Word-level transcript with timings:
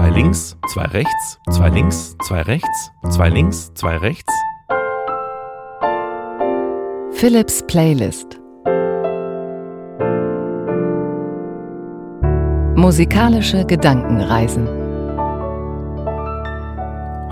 Zwei 0.00 0.08
links, 0.08 0.56
zwei 0.72 0.84
rechts, 0.86 1.38
zwei 1.50 1.68
links, 1.68 2.16
zwei 2.26 2.40
rechts, 2.40 2.90
zwei 3.10 3.28
links, 3.28 3.70
zwei 3.74 3.98
rechts. 3.98 4.32
Philips 7.12 7.62
Playlist 7.66 8.40
Musikalische 12.76 13.66
Gedankenreisen 13.66 14.79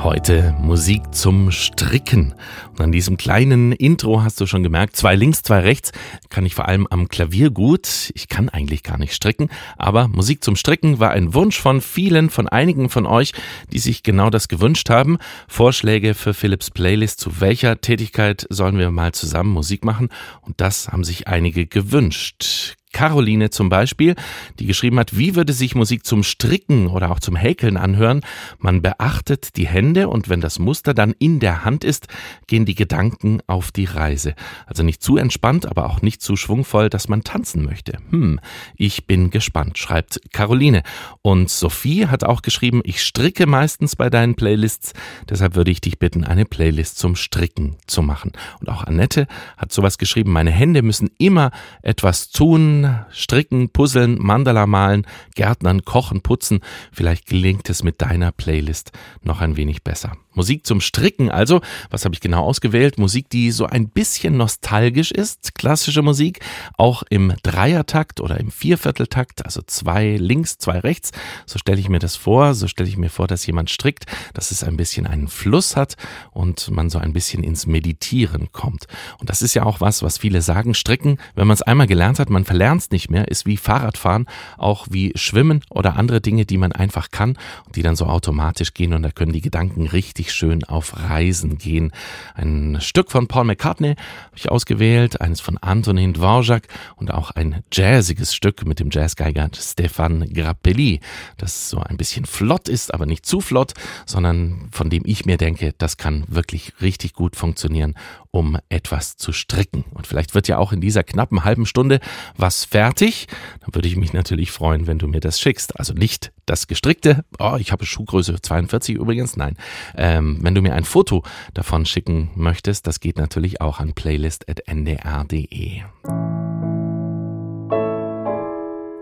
Heute 0.01 0.55
Musik 0.61 1.13
zum 1.13 1.51
Stricken. 1.51 2.33
Und 2.71 2.81
an 2.81 2.93
diesem 2.93 3.17
kleinen 3.17 3.73
Intro 3.73 4.23
hast 4.23 4.41
du 4.41 4.47
schon 4.47 4.63
gemerkt, 4.63 4.95
zwei 4.95 5.17
links, 5.17 5.43
zwei 5.43 5.59
rechts, 5.59 5.91
kann 6.29 6.47
ich 6.47 6.55
vor 6.55 6.69
allem 6.69 6.87
am 6.89 7.09
Klavier 7.09 7.51
gut. 7.51 8.13
Ich 8.15 8.29
kann 8.29 8.49
eigentlich 8.49 8.85
gar 8.85 8.97
nicht 8.97 9.13
stricken, 9.13 9.49
aber 9.77 10.07
Musik 10.07 10.45
zum 10.45 10.55
Stricken 10.55 11.01
war 11.01 11.11
ein 11.11 11.35
Wunsch 11.35 11.61
von 11.61 11.81
vielen, 11.81 12.31
von 12.31 12.49
einigen 12.49 12.91
von 12.91 13.07
euch, 13.07 13.33
die 13.73 13.81
sich 13.81 14.05
genau 14.05 14.31
das 14.31 14.47
gewünscht 14.47 14.89
haben. 14.89 15.19
Vorschläge 15.49 16.15
für 16.15 16.33
Philips 16.33 16.71
Playlist, 16.71 17.19
zu 17.19 17.41
welcher 17.41 17.81
Tätigkeit 17.81 18.47
sollen 18.51 18.79
wir 18.79 18.93
mal 18.93 19.11
zusammen 19.11 19.51
Musik 19.51 19.85
machen? 19.85 20.11
Und 20.43 20.61
das 20.61 20.89
haben 20.91 21.03
sich 21.03 21.27
einige 21.27 21.67
gewünscht. 21.67 22.78
Caroline 22.93 23.51
zum 23.51 23.69
Beispiel, 23.69 24.15
die 24.59 24.67
geschrieben 24.67 24.99
hat, 24.99 25.17
wie 25.17 25.35
würde 25.35 25.53
sich 25.53 25.75
Musik 25.75 26.05
zum 26.05 26.23
Stricken 26.23 26.89
oder 26.89 27.11
auch 27.11 27.21
zum 27.21 27.37
Häkeln 27.37 27.77
anhören? 27.77 28.23
Man 28.59 28.83
beachtet 28.83 29.57
die 29.57 29.67
Hände 29.67 30.09
und 30.09 30.29
wenn 30.29 30.41
das 30.41 30.59
Muster 30.59 30.95
dann 30.95 31.15
in 31.19 31.41
der 31.41 31.65
Hand 31.65 31.85
ist, 31.85 32.09
gehen 32.47 32.65
die 32.65 32.75
Gedanken 32.75 33.41
auf 33.47 33.73
die 33.73 33.85
Reise. 33.85 34.35
Also 34.67 34.83
nicht 34.83 35.03
zu 35.03 35.17
entspannt, 35.17 35.67
aber 35.67 35.87
auch 35.87 36.03
nicht 36.03 36.23
zu 36.23 36.37
schwungvoll, 36.37 36.89
dass 36.91 37.09
man 37.09 37.25
tanzen 37.25 37.65
möchte. 37.65 37.99
Hm, 38.11 38.41
ich 38.77 39.07
bin 39.07 39.31
gespannt, 39.31 39.79
schreibt 39.79 40.21
Caroline. 40.33 40.83
Und 41.23 41.51
Sophie 41.51 42.07
hat 42.07 42.25
auch 42.25 42.43
geschrieben, 42.43 42.81
ich 42.85 43.03
stricke 43.03 43.47
meistens 43.47 43.97
bei 43.97 44.11
deinen 44.11 44.35
Playlists, 44.35 44.93
deshalb 45.29 45.55
würde 45.55 45.71
ich 45.71 45.81
dich 45.81 45.99
bitten, 45.99 46.25
eine 46.25 46.45
Playlist 46.45 46.99
zum 46.99 47.17
Stricken 47.17 47.77
zu 47.87 48.03
machen. 48.03 48.33
Und 48.61 48.69
auch 48.69 48.85
Annette 48.85 49.27
hat 49.57 49.73
sowas 49.73 49.99
geschrieben, 49.99 50.33
meine 50.33 50.51
Hände 50.51 50.83
müssen 50.83 51.11
immer 51.19 51.51
etwas 51.83 52.31
tun, 52.31 52.78
stricken, 53.11 53.71
puzzeln, 53.71 54.19
Mandala 54.19 54.67
malen, 54.67 55.07
Gärtnern, 55.35 55.85
kochen, 55.85 56.21
putzen. 56.21 56.61
Vielleicht 56.93 57.27
gelingt 57.27 57.69
es 57.71 57.83
mit 57.83 58.01
deiner 58.03 58.33
Playlist 58.33 58.93
noch 59.23 59.41
ein 59.41 59.57
wenig 59.57 59.83
besser. 59.83 60.13
Musik 60.39 60.65
zum 60.65 60.81
Stricken 60.81 61.31
also. 61.33 61.61
Was 61.91 62.05
habe 62.05 62.15
ich 62.15 62.21
genau 62.21 62.45
ausgewählt? 62.45 62.97
Musik, 62.97 63.29
die 63.29 63.51
so 63.51 63.67
ein 63.67 63.89
bisschen 63.89 64.37
nostalgisch 64.37 65.11
ist. 65.11 65.57
Klassische 65.57 66.01
Musik, 66.01 66.39
auch 66.77 67.03
im 67.11 67.35
Dreiertakt 67.43 68.21
oder 68.21 68.39
im 68.39 68.53
Viervierteltakt, 68.53 69.45
also 69.45 69.63
zwei 69.67 70.17
links, 70.17 70.57
zwei 70.59 70.79
rechts. 70.79 71.11
So 71.45 71.59
stelle 71.59 71.81
ich 71.81 71.89
mir 71.89 71.99
das 71.99 72.15
vor. 72.15 72.55
So 72.55 72.69
stelle 72.69 72.89
ich 72.89 72.97
mir 72.97 73.11
vor, 73.11 73.27
dass 73.27 73.47
jemand 73.47 73.69
strickt, 73.71 74.07
dass 74.33 74.53
es 74.53 74.63
ein 74.63 74.77
bisschen 74.77 75.09
einen 75.09 75.27
Fluss 75.27 75.75
hat 75.75 75.97
und 76.31 76.71
man 76.71 76.89
so 76.89 76.99
ein 76.99 77.13
bisschen 77.13 77.43
ins 77.43 77.67
Meditieren 77.67 78.53
kommt. 78.53 78.87
Und 79.19 79.31
das 79.31 79.43
ist 79.43 79.55
ja 79.55 79.65
auch 79.65 79.81
was, 79.81 80.05
was 80.05 80.19
viele 80.19 80.41
sagen. 80.41 80.73
Stricken, 80.73 81.19
wenn 81.35 81.49
man 81.49 81.55
es 81.55 81.63
einmal 81.63 81.89
gelernt 81.89 82.21
hat, 82.21 82.31
man 82.31 82.45
verlernt 82.45 82.68
es 82.77 82.91
nicht 82.91 83.11
mehr, 83.11 83.29
ist 83.29 83.47
wie 83.47 83.57
Fahrradfahren, 83.57 84.27
auch 84.57 84.87
wie 84.91 85.13
Schwimmen 85.17 85.63
oder 85.71 85.97
andere 85.97 86.21
Dinge, 86.21 86.45
die 86.45 86.59
man 86.59 86.73
einfach 86.73 87.11
kann 87.11 87.37
und 87.67 87.77
die 87.77 87.83
dann 87.83 87.97
so 87.97 88.07
automatisch 88.07 88.75
gehen 88.75 88.93
und 88.93 89.03
da 89.03 89.11
können 89.11 89.33
die 89.33 89.41
Gedanken 89.41 89.87
richtig 89.87 90.33
schön 90.33 90.65
auf 90.65 90.99
Reisen 91.09 91.59
gehen. 91.59 91.93
Ein 92.35 92.79
Stück 92.81 93.11
von 93.11 93.27
Paul 93.29 93.45
McCartney 93.45 93.91
habe 93.91 94.37
ich 94.37 94.51
ausgewählt, 94.51 95.21
eines 95.21 95.41
von 95.41 95.59
Antonin 95.59 96.13
Dvorak 96.13 96.69
und 96.97 97.13
auch 97.13 97.31
ein 97.31 97.63
jazziges 97.73 98.35
Stück 98.35 98.67
mit 98.67 98.81
dem 98.81 98.91
Jazzgeiger 98.91 99.49
Stefan 99.55 100.33
Grappelli, 100.33 101.01
das 101.37 101.71
so 101.71 101.79
ein 101.79 101.97
bisschen 101.97 102.27
flott 102.27 102.69
ist, 102.69 102.93
aber 102.93 103.07
nicht 103.07 103.25
zu 103.27 103.41
flott, 103.41 103.75
sondern 104.07 104.69
von 104.71 104.91
dem 104.91 105.03
ich 105.07 105.25
mir 105.25 105.37
denke, 105.37 105.75
das 105.79 105.97
kann 105.97 106.25
wirklich 106.29 106.75
richtig 106.81 107.15
gut 107.15 107.37
funktionieren, 107.37 107.95
um 108.31 108.59
etwas 108.69 109.17
zu 109.17 109.33
stricken. 109.33 109.85
Und 109.93 110.07
vielleicht 110.07 110.35
wird 110.35 110.49
ja 110.49 110.59
auch 110.59 110.73
in 110.73 110.81
dieser 110.81 111.03
knappen 111.03 111.45
halben 111.45 111.67
Stunde 111.67 112.01
was 112.37 112.58
fertig. 112.65 113.27
Dann 113.61 113.75
würde 113.75 113.89
ich 113.89 113.97
mich 113.97 114.13
natürlich 114.13 114.51
freuen, 114.51 114.87
wenn 114.87 114.99
du 114.99 115.09
mir 115.09 115.21
das 115.21 115.41
schickst. 115.41 115.79
Also 115.79 115.93
nicht 115.95 116.33
das 116.47 116.67
gestrickte, 116.67 117.25
oh, 117.39 117.57
ich 117.59 117.73
habe 117.73 117.85
Schuhgröße 117.85 118.41
42 118.41 118.97
übrigens, 118.97 119.37
nein. 119.37 119.57
Ähm, 119.97 120.39
wenn 120.43 120.55
du 120.55 120.63
mir 120.63 120.75
ein 120.75 120.85
Foto 120.85 121.23
davon 121.55 121.87
schicken 121.87 122.31
möchtest, 122.35 122.87
das 122.87 123.01
geht 123.01 123.19
natürlich 123.19 123.61
auch 123.61 123.81
an 123.81 123.93
playlist.ndr.de. 123.93 125.83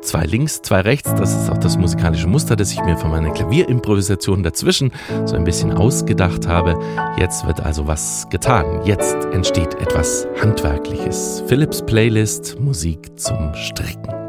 Zwei 0.06 0.24
links, 0.24 0.62
zwei 0.62 0.82
rechts, 0.82 1.12
das 1.16 1.34
ist 1.34 1.50
auch 1.50 1.58
das 1.58 1.76
musikalische 1.76 2.28
Muster, 2.28 2.54
das 2.54 2.70
ich 2.70 2.80
mir 2.82 2.96
von 2.96 3.10
meiner 3.10 3.30
Klavierimprovisation 3.30 4.44
dazwischen 4.44 4.92
so 5.24 5.34
ein 5.34 5.42
bisschen 5.42 5.72
ausgedacht 5.72 6.46
habe. 6.46 6.78
Jetzt 7.18 7.44
wird 7.44 7.58
also 7.58 7.88
was 7.88 8.24
getan. 8.30 8.82
Jetzt 8.84 9.16
entsteht 9.32 9.74
etwas 9.74 10.28
Handwerkliches. 10.40 11.42
Philips 11.48 11.84
Playlist 11.84 12.60
Musik 12.60 13.18
zum 13.18 13.52
Stricken. 13.54 14.25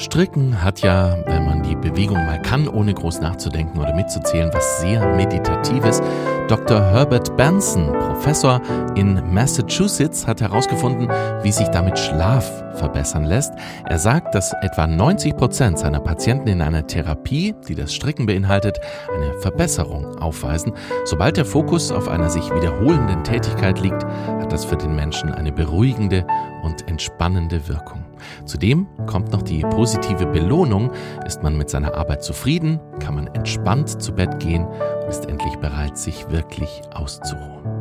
Stricken 0.00 0.62
hat 0.62 0.80
ja, 0.80 1.14
wenn 1.26 1.44
man 1.44 1.62
die 1.62 1.76
Bewegung 1.76 2.24
mal 2.24 2.40
kann, 2.40 2.66
ohne 2.68 2.94
groß 2.94 3.20
nachzudenken 3.20 3.78
oder 3.78 3.94
mitzuzählen, 3.94 4.48
was 4.50 4.80
sehr 4.80 5.14
Meditatives. 5.14 6.00
Dr. 6.48 6.80
Herbert 6.80 7.36
Benson, 7.36 7.92
Professor 7.92 8.62
in 8.94 9.22
Massachusetts, 9.30 10.26
hat 10.26 10.40
herausgefunden, 10.40 11.06
wie 11.42 11.52
sich 11.52 11.68
damit 11.68 11.98
Schlaf 11.98 12.50
verbessern 12.76 13.26
lässt. 13.26 13.52
Er 13.84 13.98
sagt, 13.98 14.34
dass 14.34 14.54
etwa 14.62 14.86
90 14.86 15.36
Prozent 15.36 15.78
seiner 15.78 16.00
Patienten 16.00 16.48
in 16.48 16.62
einer 16.62 16.86
Therapie, 16.86 17.54
die 17.68 17.74
das 17.74 17.92
Stricken 17.92 18.24
beinhaltet, 18.24 18.80
eine 19.14 19.34
Verbesserung 19.40 20.16
aufweisen. 20.18 20.72
Sobald 21.04 21.36
der 21.36 21.44
Fokus 21.44 21.92
auf 21.92 22.08
einer 22.08 22.30
sich 22.30 22.48
wiederholenden 22.54 23.22
Tätigkeit 23.22 23.78
liegt, 23.78 24.02
hat 24.06 24.50
das 24.50 24.64
für 24.64 24.76
den 24.76 24.96
Menschen 24.96 25.30
eine 25.30 25.52
beruhigende 25.52 26.26
und 26.62 26.88
entspannende 26.88 27.68
Wirkung. 27.68 28.09
Zudem 28.44 28.86
kommt 29.06 29.32
noch 29.32 29.42
die 29.42 29.60
positive 29.60 30.26
Belohnung. 30.26 30.90
Ist 31.26 31.42
man 31.42 31.56
mit 31.56 31.70
seiner 31.70 31.94
Arbeit 31.94 32.22
zufrieden, 32.22 32.80
kann 33.00 33.14
man 33.14 33.26
entspannt 33.28 34.02
zu 34.02 34.12
Bett 34.12 34.40
gehen 34.40 34.66
und 34.66 35.08
ist 35.08 35.26
endlich 35.26 35.56
bereit, 35.56 35.98
sich 35.98 36.28
wirklich 36.30 36.82
auszuruhen. 36.92 37.79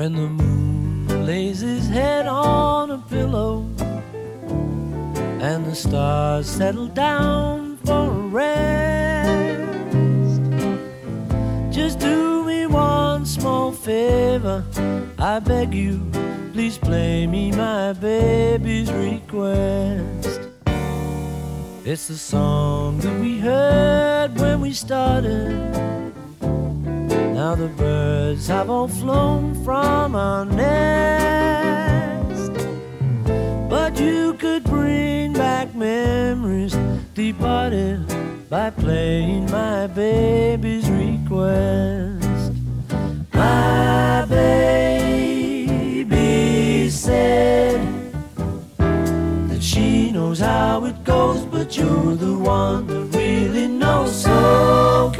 When 0.00 0.14
the 0.14 0.30
moon 0.30 1.26
lays 1.26 1.60
his 1.60 1.86
head 1.86 2.26
on 2.26 2.90
a 2.90 2.96
pillow 3.10 3.66
and 5.42 5.66
the 5.66 5.74
stars 5.74 6.46
settle 6.48 6.88
down 6.88 7.76
for 7.84 8.06
a 8.06 8.20
rest. 8.40 9.60
Just 11.70 11.98
do 11.98 12.46
me 12.46 12.64
one 12.64 13.26
small 13.26 13.72
favor, 13.72 14.64
I 15.18 15.38
beg 15.38 15.74
you, 15.74 16.00
please 16.54 16.78
play 16.78 17.26
me 17.26 17.52
my 17.52 17.92
baby's 17.92 18.90
request. 18.90 20.40
It's 21.84 22.08
the 22.08 22.16
song 22.16 23.00
that 23.00 23.20
we 23.20 23.38
heard 23.38 24.34
when 24.40 24.62
we 24.62 24.72
started 24.72 26.09
now 27.50 27.56
the 27.56 27.68
birds 27.68 28.46
have 28.46 28.70
all 28.70 28.86
flown 28.86 29.52
from 29.64 30.14
our 30.14 30.44
nest. 30.44 31.72
But 33.68 33.98
you 33.98 34.34
could 34.34 34.62
bring 34.62 35.32
back 35.32 35.74
memories 35.74 36.76
departed 37.14 38.06
by 38.48 38.70
playing 38.70 39.50
my 39.50 39.88
baby's 39.88 40.88
request. 40.88 42.52
My 43.32 44.24
baby 44.28 45.68
said 46.88 47.80
that 48.76 49.60
she 49.60 50.12
knows 50.12 50.38
how 50.38 50.84
it 50.84 51.02
goes, 51.02 51.44
but 51.46 51.76
you're 51.76 52.14
the 52.14 52.38
one 52.38 52.86
that 52.86 53.18
really 53.18 53.66
knows. 53.66 54.22
So 54.22 55.10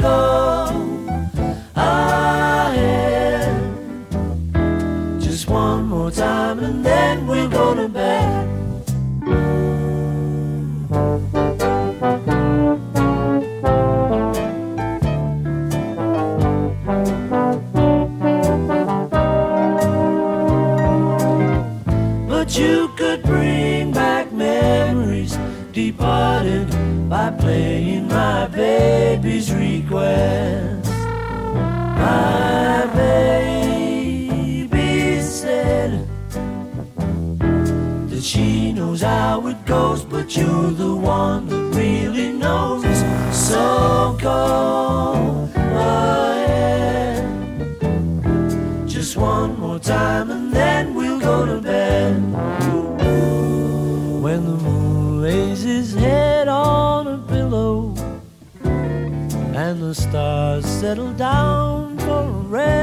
and 59.61 59.79
the 59.79 59.93
stars 59.93 60.65
settle 60.65 61.13
down 61.13 61.95
for 61.99 62.23
rest. 62.57 62.81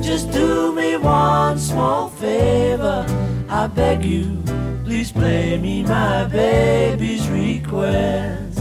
Just 0.00 0.30
do 0.30 0.72
me 0.72 0.96
one 0.96 1.58
small 1.58 2.08
favor, 2.08 3.04
I 3.48 3.66
beg 3.66 4.04
you, 4.04 4.40
please 4.84 5.10
play 5.10 5.58
me 5.58 5.82
my 5.82 6.24
baby's 6.26 7.28
request. 7.28 8.58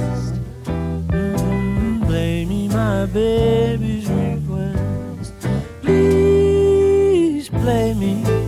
Mm, 0.66 2.04
play 2.08 2.46
me 2.46 2.68
my 2.70 3.06
baby's 3.06 4.10
request. 4.10 5.34
Please 5.84 7.48
play 7.50 7.94
me 7.94 8.41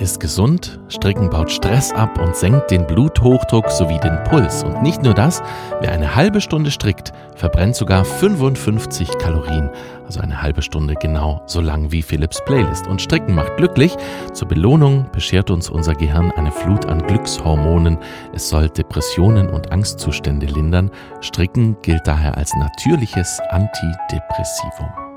ist 0.00 0.18
gesund, 0.18 0.80
Stricken 0.88 1.28
baut 1.28 1.50
Stress 1.52 1.92
ab 1.92 2.18
und 2.18 2.34
senkt 2.34 2.70
den 2.70 2.86
Bluthochdruck 2.86 3.70
sowie 3.70 3.98
den 3.98 4.22
Puls. 4.24 4.64
Und 4.64 4.82
nicht 4.82 5.02
nur 5.02 5.14
das, 5.14 5.42
wer 5.80 5.92
eine 5.92 6.16
halbe 6.16 6.40
Stunde 6.40 6.70
strickt, 6.70 7.12
verbrennt 7.36 7.76
sogar 7.76 8.04
55 8.04 9.18
Kalorien. 9.18 9.70
Also 10.06 10.20
eine 10.20 10.40
halbe 10.40 10.62
Stunde 10.62 10.94
genau 10.94 11.42
so 11.46 11.60
lang 11.60 11.92
wie 11.92 12.02
Philips 12.02 12.42
Playlist. 12.44 12.86
Und 12.86 13.02
Stricken 13.02 13.34
macht 13.34 13.56
glücklich. 13.58 13.96
Zur 14.32 14.48
Belohnung 14.48 15.06
beschert 15.12 15.50
uns 15.50 15.68
unser 15.68 15.94
Gehirn 15.94 16.32
eine 16.32 16.50
Flut 16.50 16.86
an 16.86 17.06
Glückshormonen. 17.06 17.98
Es 18.32 18.48
soll 18.48 18.70
Depressionen 18.70 19.50
und 19.50 19.70
Angstzustände 19.70 20.46
lindern. 20.46 20.90
Stricken 21.20 21.76
gilt 21.82 22.06
daher 22.06 22.36
als 22.36 22.54
natürliches 22.54 23.38
Antidepressivum. 23.50 25.09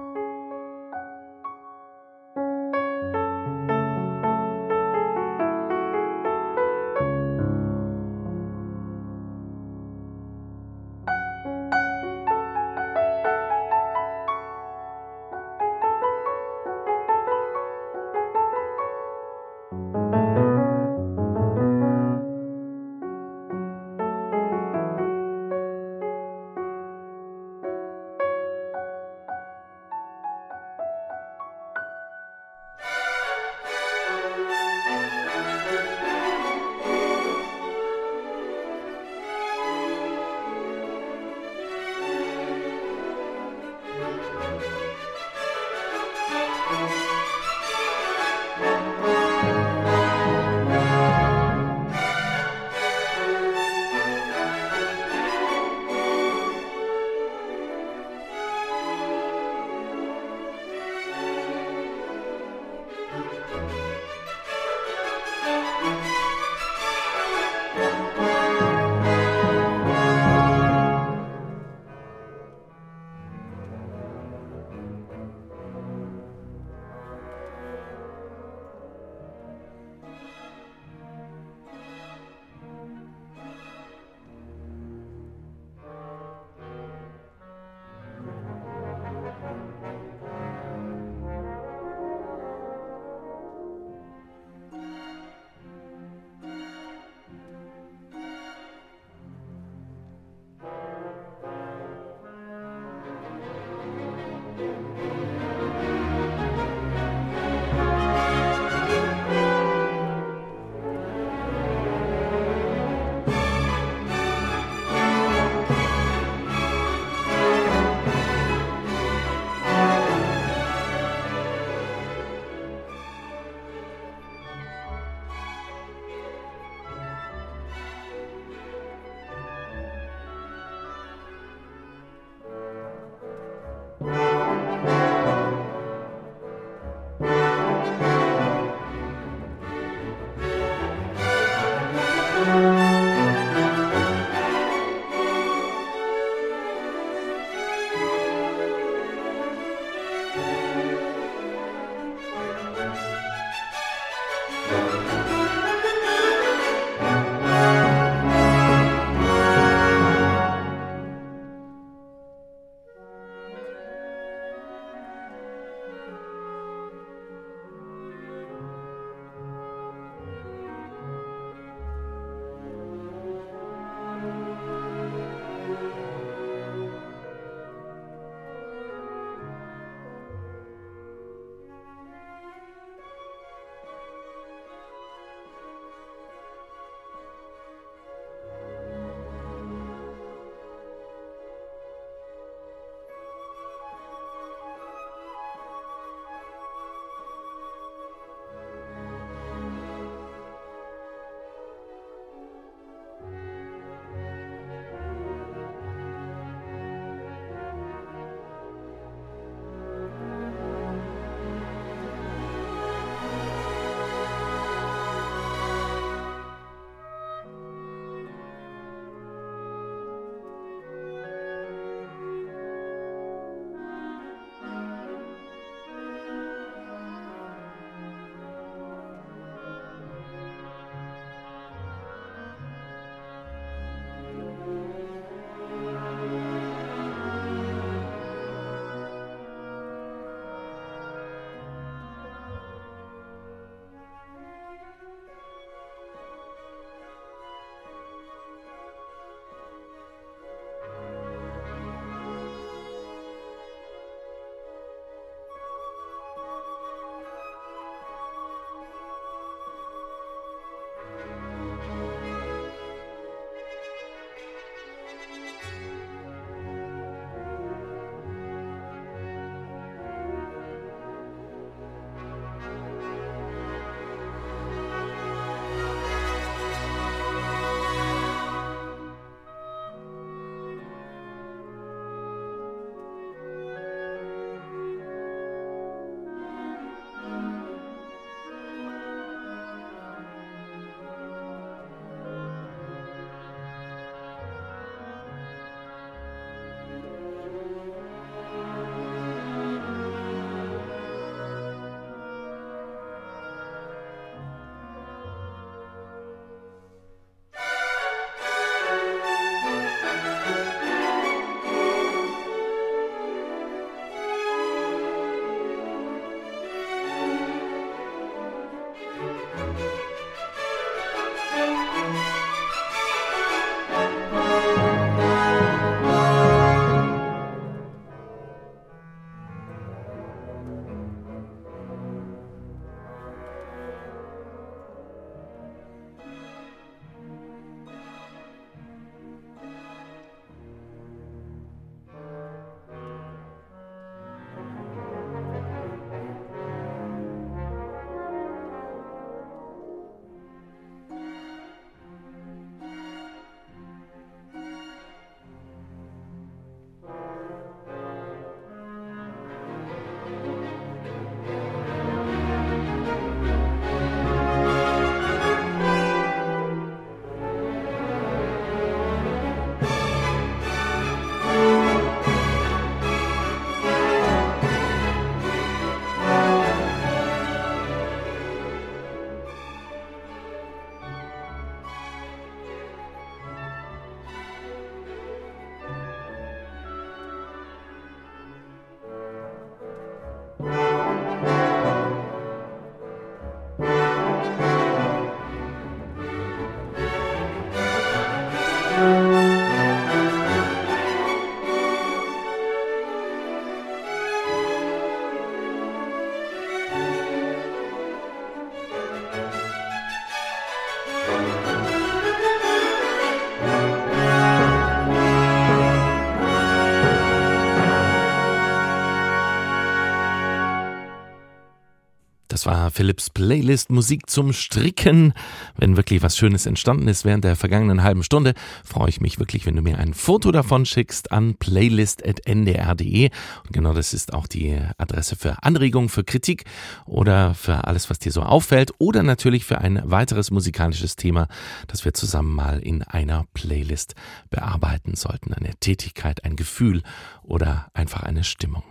Philips 422.93 423.31
Playlist 423.31 423.89
Musik 423.89 424.29
zum 424.29 424.53
Stricken. 424.53 425.33
Wenn 425.75 425.97
wirklich 425.97 426.21
was 426.21 426.37
Schönes 426.37 426.67
entstanden 426.67 427.07
ist 427.07 427.25
während 427.25 427.43
der 427.43 427.55
vergangenen 427.55 428.03
halben 428.03 428.23
Stunde, 428.23 428.53
freue 428.83 429.09
ich 429.09 429.19
mich 429.19 429.39
wirklich, 429.39 429.65
wenn 429.65 429.75
du 429.75 429.81
mir 429.81 429.97
ein 429.97 430.13
Foto 430.13 430.51
davon 430.51 430.85
schickst 430.85 431.31
an 431.31 431.55
playlist.ndr.de. 431.55 433.31
Und 433.63 433.73
genau 433.73 433.93
das 433.93 434.13
ist 434.13 434.33
auch 434.33 434.45
die 434.45 434.79
Adresse 434.99 435.35
für 435.35 435.63
Anregungen, 435.63 436.07
für 436.07 436.23
Kritik 436.23 436.65
oder 437.05 437.55
für 437.55 437.87
alles, 437.87 438.11
was 438.11 438.19
dir 438.19 438.31
so 438.31 438.43
auffällt 438.43 438.91
oder 438.99 439.23
natürlich 439.23 439.65
für 439.65 439.79
ein 439.79 439.99
weiteres 440.05 440.51
musikalisches 440.51 441.15
Thema, 441.15 441.47
das 441.87 442.05
wir 442.05 442.13
zusammen 442.13 442.53
mal 442.53 442.79
in 442.79 443.01
einer 443.01 443.45
Playlist 443.55 444.13
bearbeiten 444.51 445.15
sollten. 445.15 445.51
Eine 445.51 445.73
Tätigkeit, 445.79 446.43
ein 446.45 446.55
Gefühl 446.55 447.01
oder 447.41 447.87
einfach 447.95 448.21
eine 448.21 448.43
Stimmung. 448.43 448.83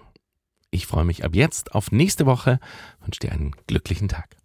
Ich 0.75 0.87
freue 0.87 1.05
mich 1.05 1.23
ab 1.23 1.35
jetzt 1.35 1.75
auf 1.75 1.93
nächste 1.93 2.25
Woche, 2.25 2.59
wünsche 3.03 3.21
dir 3.21 3.33
einen 3.33 3.55
glücklichen 3.67 4.09
Tag. 4.09 4.42